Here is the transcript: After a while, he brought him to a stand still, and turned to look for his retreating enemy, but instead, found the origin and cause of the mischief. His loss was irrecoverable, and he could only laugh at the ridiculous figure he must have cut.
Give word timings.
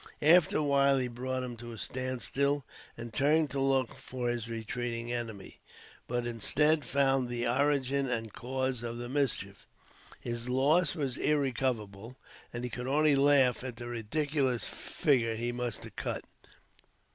After 0.23 0.57
a 0.57 0.63
while, 0.63 0.97
he 0.97 1.07
brought 1.07 1.43
him 1.43 1.55
to 1.57 1.73
a 1.73 1.77
stand 1.77 2.23
still, 2.23 2.65
and 2.97 3.13
turned 3.13 3.51
to 3.51 3.59
look 3.59 3.95
for 3.95 4.29
his 4.29 4.49
retreating 4.49 5.13
enemy, 5.13 5.59
but 6.07 6.25
instead, 6.25 6.83
found 6.83 7.29
the 7.29 7.47
origin 7.47 8.09
and 8.09 8.33
cause 8.33 8.81
of 8.81 8.97
the 8.97 9.07
mischief. 9.07 9.67
His 10.19 10.49
loss 10.49 10.95
was 10.95 11.17
irrecoverable, 11.17 12.17
and 12.51 12.63
he 12.63 12.69
could 12.71 12.87
only 12.87 13.15
laugh 13.15 13.63
at 13.63 13.75
the 13.75 13.89
ridiculous 13.89 14.65
figure 14.65 15.35
he 15.35 15.51
must 15.51 15.83
have 15.83 15.95
cut. 15.95 16.23